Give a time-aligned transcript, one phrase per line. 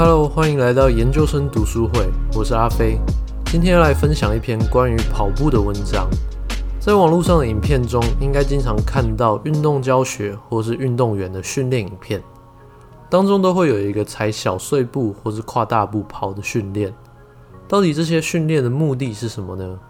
[0.00, 3.00] Hello，欢迎来到研究生读书会，我是阿飞。
[3.46, 6.08] 今天要来分享一篇关于跑步的文章。
[6.78, 12.22] 在网络上的影片中，应该经常看到运动教学或是运动员的训练影片，
[13.10, 16.94] 当中都会有一个踩小碎步或是跨大步跑的训练。
[17.66, 19.80] 到底这些训练的目的是什么呢？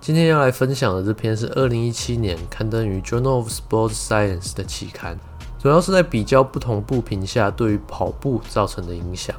[0.00, 5.18] 今天要来分享的这篇是二零一七年刊登于《Journal of Sports Science》的期刊。
[5.62, 9.36] 主要是在比较不同步频下对于跑步造成的影响。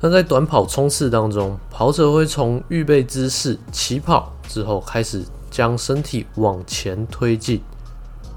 [0.00, 7.60] 那在短跑冲刺当中，跑者会从预备姿势起跑之后，开始将身体往前推进，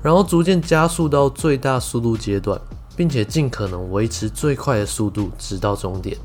[0.04, 2.60] 然后逐渐加速到最大速度阶段，
[2.98, 6.18] 并且尽可能维持最快的速度直到终点。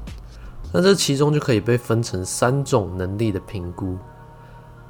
[0.72, 3.96] 那这其中就可以被分成三种能力的评估。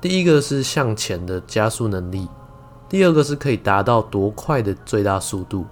[0.01, 2.27] 第一个是向前的加速能力，
[2.89, 5.67] 第二个是可以达到多快的最大速度。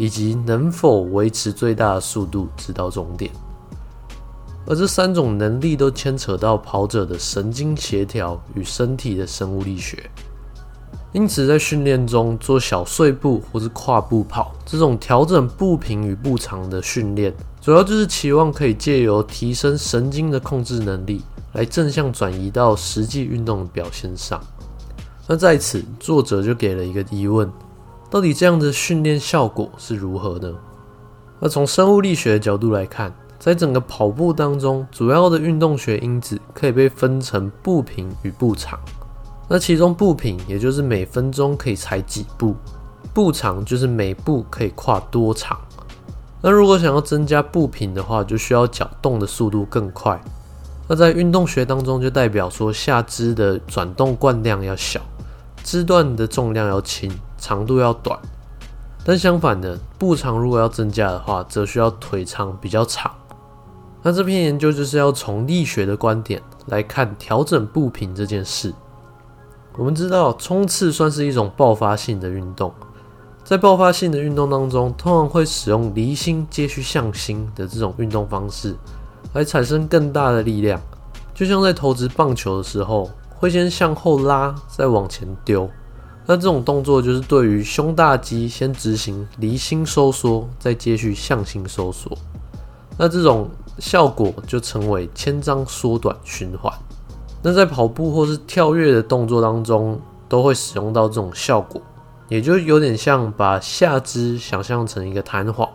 [0.00, 3.30] 以及能否维持最大的速度直到终点，
[4.66, 10.10] 而这三种能力都牵扯到跑者的神经协调与身体的生物力学。
[11.12, 21.20] 因此，在训练中做小碎步或是跨步跑这种调整步频与步长的训练，主要就是期望可以借由提升神经的控制能力，
[21.52, 24.40] 来正向转移到实际运动的表现上。
[25.26, 27.52] 那在此，作者就给了一个疑问。
[28.10, 30.52] 到底这样的训练效果是如何呢？
[31.38, 38.78] 那从生物力学的角度来看，在整个跑步当中，主要的运动学因子可以被分成步频与步长。
[39.48, 42.56] 那其中步频也就是每分钟可以踩几步，
[43.14, 45.56] 步长就是每步可以跨多长。
[46.42, 50.20] 那如果想要增加步频的话，就需要脚动的速度更快。
[50.88, 55.00] 那在运动学当中，就代表说下肢的转动惯量要小，
[55.62, 57.08] 肢段的重量要轻。
[57.40, 58.16] 长度要短，
[59.02, 63.10] 但相反的，步长如果要增加的话，则需要腿长比较长。
[64.02, 68.72] 那这篇研究就是要从力学的观点来看调整步频这件事。
[69.76, 72.72] 我们知道，冲刺算是一种爆发性的运动，
[73.42, 78.76] 在爆发性的运动当中，通常会使用离心接续向心的这种运动方式，
[79.32, 80.80] 来产生更大的力量。
[81.34, 85.70] 就像在投掷棒球的时候，会先向后拉，再往前丢。
[86.30, 92.16] 那这种动作就是对于胸大肌先执行离心收缩，再接续向心收缩。
[92.96, 96.72] 那这种效果就称为牵张缩短循环。
[97.42, 101.82] 那在跑步或是跳跃的动作当中，都会使用到这种效果，
[102.28, 105.68] 也就有点像把下肢想象成一个弹簧，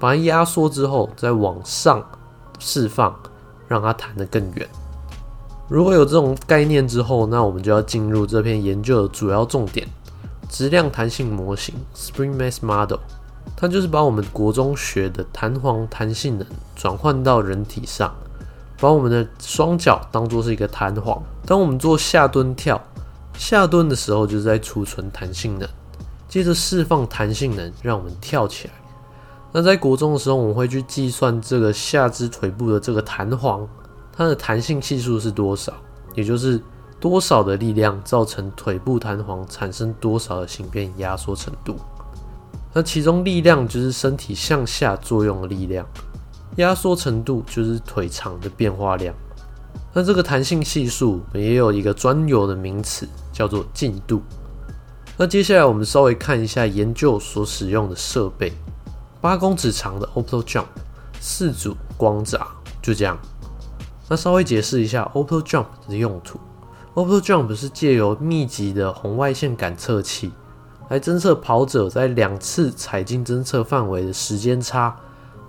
[0.00, 2.04] 把它压缩之后再往上
[2.58, 3.14] 释放，
[3.68, 4.68] 让它弹得更远。
[5.68, 9.86] 如果有这种概念之后，那我们就要进入这篇研究的主要重点。
[10.50, 12.98] 质量弹性模型 （Spring Mass Model），
[13.56, 18.12] 它就是把我们国中学的弹簧弹性能转换到人体上，
[18.80, 21.22] 把我们的双脚当做是一个弹簧。
[21.46, 22.82] 当我们做下蹲跳，
[23.38, 25.68] 下蹲的时候就是在储存弹性能，
[26.28, 28.74] 接着释放弹性能，让我们跳起来。
[29.52, 33.66] 那在国中的时候，我们会去计算这个下肢腿部的这个弹簧，
[34.12, 35.72] 它的弹性系数是多少，
[36.16, 36.60] 也就是。
[37.00, 41.76] 多少的力量造成腿部弹簧产生多少的形变压缩程度？
[42.72, 45.86] 那其中力量就是身体向下作用的力量，
[46.56, 49.14] 压缩程度就是腿长的变化量。
[49.92, 54.22] 那这个弹性系数也有一个专有的名词，叫做进度。
[55.16, 58.52] 那接下来我们稍微看一下研究所使用的设备：
[59.20, 60.66] 八公尺长的 Opto Jump，
[61.18, 62.46] 四组光闸，
[62.80, 63.18] 就这样。
[64.08, 66.38] 那稍微解释一下 Opto Jump 的用途。
[66.94, 70.32] Opto Jump 是借由密集的红外线感测器
[70.88, 74.96] 来侦测跑者在两次踩进侦测范围的时间差，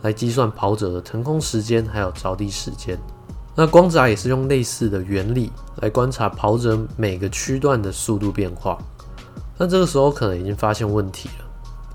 [0.03, 2.95] 来计算跑者的腾空时间还有着地时间。
[3.55, 8.77] 那光闸也是用类似的原理来观察跑者每个区段的速度变化。
[9.57, 11.45] 那这个时候可能已经发现问题了。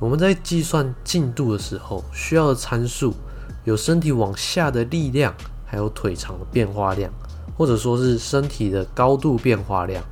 [0.00, 3.14] 我们在计算进度的时候，需要的参数
[3.62, 5.32] 有身体往下的力量，
[5.64, 7.10] 还有腿长的变化量。
[7.56, 10.02] 或者说是身体的高度变化量，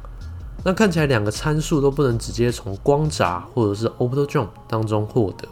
[0.64, 5.46] 那看起来两个参数都不能直接从光闸或者是 Opto Jump 当中获得，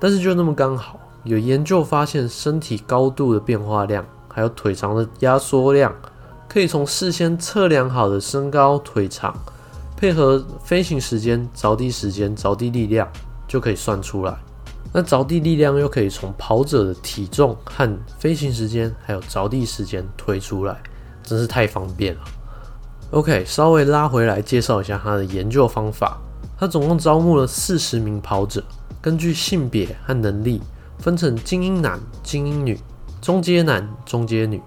[0.00, 5.94] 但是就那么刚好，有研究发现身体高度的变化量，还有腿长的压缩量，
[6.48, 9.32] 可以从事先测量好的身高、腿长，
[9.96, 13.08] 配合飞行时间、着地时间、着地力量，
[13.46, 14.36] 就可以算出来。
[14.92, 20.82] 那着地力量又可以从跑者的体重和飞行时间，还有着地时间推出来。
[21.22, 22.20] 真是太方便了。
[23.10, 26.18] OK，稍微拉回来介绍一下他的研究方法。
[26.58, 28.62] 他总共招募了四十名跑者，
[29.00, 30.62] 根据性别和能力
[30.98, 32.78] 分成精英男、精英女、
[33.20, 34.62] 中阶男、中阶女。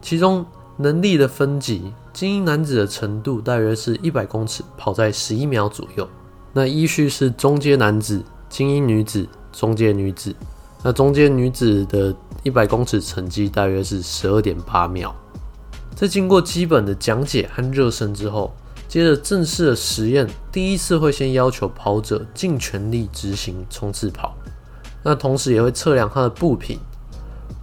[0.00, 0.44] 其中
[0.76, 6.08] 能力的分级，精英男子的程度大约是一百公尺跑在十一秒左右。
[6.52, 10.34] 那依序是中阶男子、精英女子、中阶女子。
[10.82, 15.14] 那中阶女子的一百公尺成绩大约是十二点八秒。
[15.96, 18.54] 在经过基本的讲解和热身之后，
[18.88, 24.34] 接着正式的实验，第一次会先要求跑者尽全力执行冲刺跑。
[25.02, 26.78] 那同时也会测量他的步频。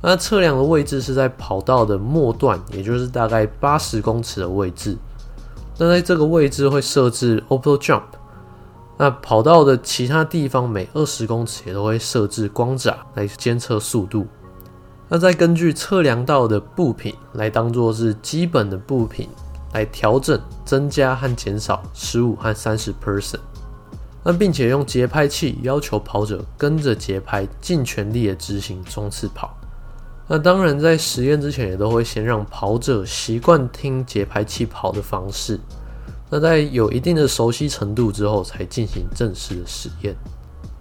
[0.01, 4.97] 那测量的位置是在跑道的末段，也就是大概八十公尺的位置。
[5.77, 8.03] 那在这个位置会设置 o p t o jump。
[8.97, 14.27] 那跑道的其他地方每二十公尺也都会设置光闸来监测速度。
[15.13, 19.27] 那再根据测量到的步频来当做是基本的步频
[19.73, 23.41] 来调整增加和减少十五和三十 percent。
[24.23, 29.53] 那并且用节拍器要求跑者跟着节拍尽全力的执行冲刺跑。
[30.29, 35.59] 那当然，在实验之前也都会先让跑者习惯听节拍器跑的方式。
[36.29, 40.15] 那在有一定的熟悉程度之后，才进行正式的实验。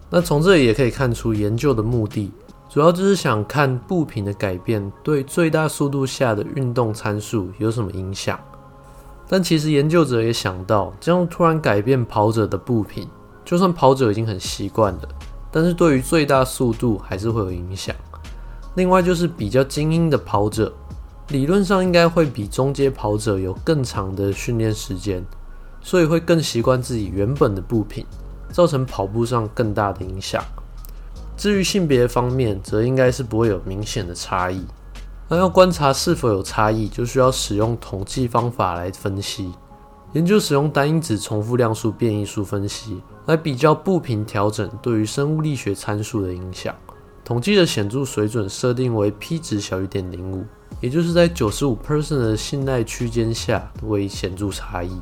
[0.08, 2.30] 那从这里也可以看出，研究的目的
[2.70, 8.38] 主要就是想看步频的改变对最大速度下的运动参数有什么影响。
[9.28, 13.08] 但其实研究者也想到，这样突然改变跑者的步频，
[13.44, 15.08] 就算跑者已经很习惯了，
[15.50, 17.92] 但是对于最大速度还是会有影响。
[18.76, 20.72] 另外就是比较精英的跑者，
[21.30, 25.24] 理论上应该会比中阶跑者有更长的训练时间，
[25.80, 28.06] 所以会更习惯自己原本的步频，
[28.52, 30.40] 造成跑步上更大的影响。
[31.40, 34.62] 至于性别方面，则应该是不会有明显的差异。
[35.26, 39.50] 那要观察是否有差异，就需要使用统计方法来分析。
[40.12, 46.74] 研究使用单因子重复量数变异数分析，来比较步频调整对于生物力学参数的影响。
[47.24, 50.44] 统计的显著水准设定为 p 值小于点零五，
[50.82, 55.00] 也就是在九十五 percent 的信赖区间下为显著差异，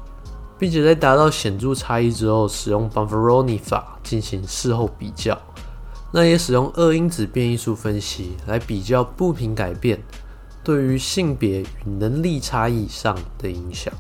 [0.57, 5.37] 并且在达到显著差异之后，使用 Bonferroni 法进行事后比较。
[6.11, 10.03] 那也使用二因子变异数分析来比较步频改变
[10.65, 13.93] 对于性别与能力差异上的影响。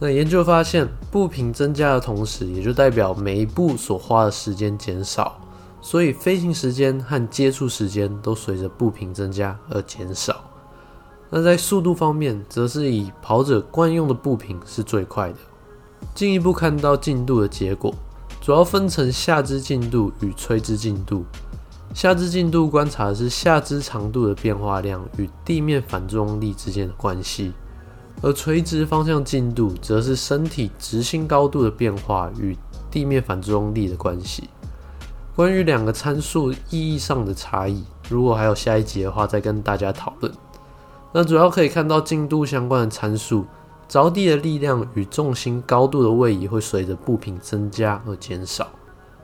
[0.00, 5.40] 那研究发现，步频增加的同时，也就代表每一步所花的时间减少。
[5.80, 10.42] 所以飞行时间和接触时间都随着步频增加而减少。
[11.28, 15.36] 那在速度方面，则是以跑者惯用的步频是最快的。
[16.14, 17.94] 进一步看到进度的结果，
[18.44, 21.24] 主要分成下肢进度与垂直进度。
[21.94, 27.54] 下肢进度观察的是下肢长度的变化量与地面反作用力之间的关系，
[28.20, 32.54] 而垂直方向进度则是身体直心高度的变化与
[32.90, 34.50] 地面反作用力的关系。
[35.34, 40.30] 关于两个参数意义上的差异，如果还有下一集的话，再跟大家讨论。
[41.14, 43.46] 那主要可以看到进度相关的参数，
[43.88, 48.66] 着地的力量与重心高度的位移会随着步频增加而减少。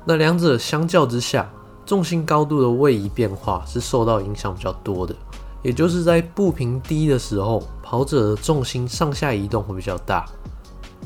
[0.05, 1.51] 那两者相较之下，
[1.85, 5.15] 重心高度的位移变化是受到影响比较多的，
[5.63, 10.25] 也就是在步频低的时候，跑者的重心上下移动会比较大；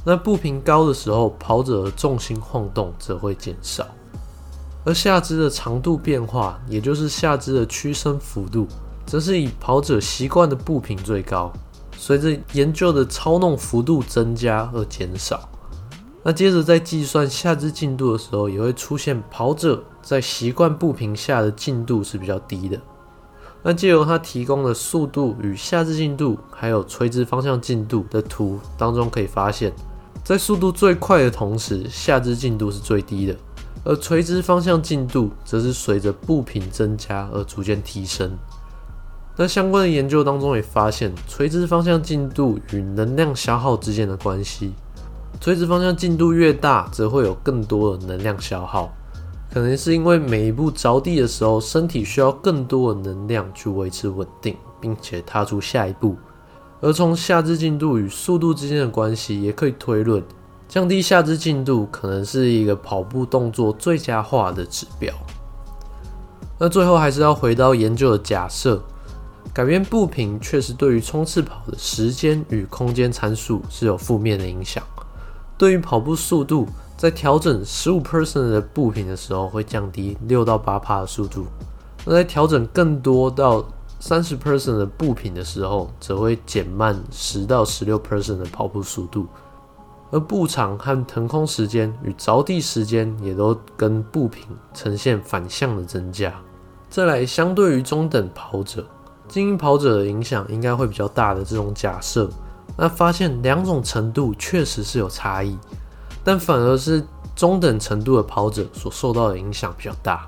[0.04, 3.86] 那步频高的时候，跑者的重心晃动则会减少。
[4.84, 8.68] 而下肢的长度变化，也就是下肢的屈伸幅度，
[9.06, 11.50] 则是以跑者习惯的步频最高，
[12.06, 15.48] 随着研究的操弄幅度增加而减少。
[16.22, 22.78] 那接着在计算下肢进度的时候，也会出现跑者在习惯步频下的进度是比较低的。
[23.62, 29.72] 那借由它提供的速度与下肢进度，还有垂直方向进度的图当中，可以发现，
[30.22, 33.34] 在速度最快的同时，下肢进度是最低的。
[33.82, 38.30] 而垂直方向进度则是随着步频增加而逐渐提升。
[39.36, 44.72] 那相关的研究当中也发现，垂直方向进度与能量消耗之间的关系。
[45.40, 48.92] 垂直方向进度越大，则会有更多的能量消耗，
[49.52, 56.16] 可能是因为每一步着地的时候，身体需要更多的能量去维持稳定，并且踏出下一步。
[56.80, 60.22] 而从下肢进度与速度之间的关系，也可以推论。
[60.68, 65.12] 降低下肢进度可能是一个跑步动作最佳化的指标。
[66.58, 68.82] 那最后还是要回到研究的假设，
[69.54, 74.82] 改变步频确实对于冲刺跑的时间与空间参数是有负面的影响。
[75.56, 81.44] 对于跑步速度，在调整十五 percent 的步频的时候，会降低六到八帕的速度；
[82.04, 83.64] 那在调整更多到
[84.00, 89.28] 三十 percent 的步频的时候，则会减慢十到十六 percent 的跑步速度。
[90.10, 96.34] 而步长和腾空时间与着地时间也都跟步频呈现反向的增加。
[96.90, 98.84] 再来，相对于中等跑者，
[99.28, 102.28] 精英跑者的影响应该会比较大的这种假设，
[102.76, 105.58] 那发现两种程度确实是有差异，
[106.22, 107.02] 但反而是
[107.34, 110.26] 中等程度的跑者所受到的影响比较大，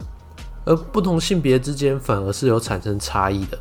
[0.64, 3.58] 而不同性别之间反而是有产生差异的。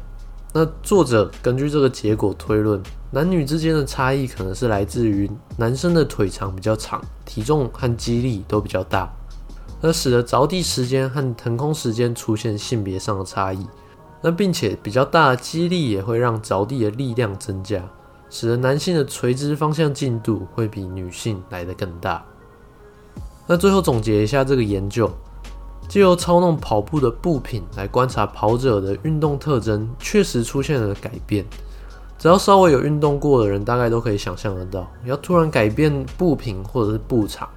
[0.54, 9.14] 那作者根据这个结果推论，男女之间的差异可能是来自于男生的腿长比较长，体重和肌力都比较大，
[9.82, 13.68] 而使得着地时间和腾空时间出现性别上的差异。
[14.22, 17.82] 那并且比较大的肌力也会让着地的力量增加，
[18.30, 22.24] 使得男性的垂直方向进度会比女性来得更大。
[23.48, 25.10] 那最后总结一下这个研究。
[25.88, 31.46] 借由操弄跑步的步频来观察跑者的运动特征，确实出现了改变。
[32.18, 37.48] 只要稍微有运动过的人，大概都可以想象得到，要突然改变步频或者是步长，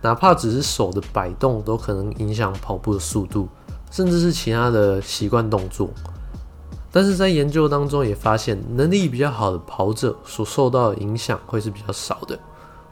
[0.00, 3.46] 哪怕只是手的摆动，都可能影响跑步的速度，
[3.96, 5.88] 甚至是其他的习惯动作。
[6.92, 12.38] 但是在研究当中也发现，能力比较好的跑者所受到的影响会是比较少的。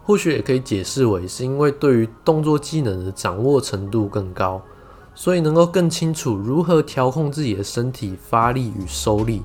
[0.02, 4.62] 或许也可以解释为是因为对于动作技能的掌握程度更高。
[5.14, 9.42] 所以能够更清楚如何调控自己的身体发力与收力。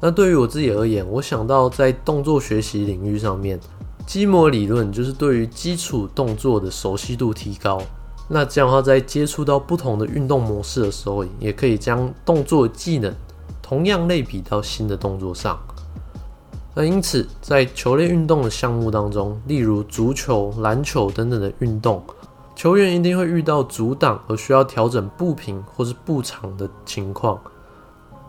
[0.00, 3.58] 那对于我自己而言，我想到在动作学习领域上面，
[4.06, 7.82] 基模理论就是对于基础动作的熟悉度提高。
[8.26, 13.14] 那这样的话，在接触到不同的运动模式的时候，也可以将动作技能
[13.62, 15.58] 同样类比到新的动作上。
[16.74, 22.02] 那因此，在球类运动的项目当中，例如足球、篮球等等的运动。
[22.56, 27.38] 球员一定会遇到阻挡而需要调整步频或是步长的情况，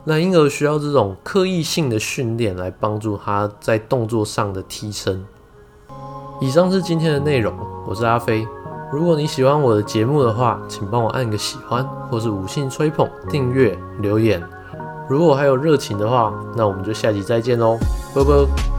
[0.03, 5.25] 那因而需要这种刻意性的训练来帮助他在动作上的提升。
[6.41, 7.55] 以上是今天的内容，
[7.87, 8.45] 我是阿飞。
[8.95, 14.41] 如果你喜欢我的节目的话，请帮我按个喜欢，或是五星吹捧、订阅、留言。
[15.09, 17.77] 如果还有热情的话，那我们就下集再见喽，
[18.15, 18.74] 拜拜。